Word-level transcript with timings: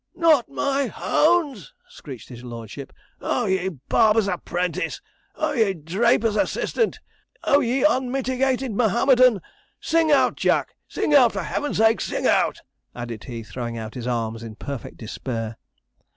'Not 0.15 0.49
my 0.49 0.87
hounds!' 0.87 1.75
screeched 1.87 2.29
his 2.29 2.43
lordship. 2.43 2.91
'Oh, 3.21 3.45
ye 3.45 3.69
barber's 3.69 4.27
apprentice! 4.27 4.99
Oh, 5.35 5.53
ye 5.53 5.75
draper's 5.75 6.35
assistant! 6.35 6.99
Oh 7.43 7.59
ye 7.59 7.83
unmitigated 7.87 8.71
Mahomedon! 8.71 9.43
Sing 9.79 10.11
out, 10.11 10.37
Jack! 10.37 10.73
sing 10.87 11.13
out! 11.13 11.33
For 11.33 11.43
Heaven's 11.43 11.77
sake, 11.77 12.01
sing 12.01 12.25
out!' 12.25 12.61
added 12.95 13.25
he, 13.25 13.43
throwing 13.43 13.77
out 13.77 13.93
his 13.93 14.07
arms 14.07 14.41
in 14.41 14.55
perfect 14.55 14.97
despair. 14.97 15.57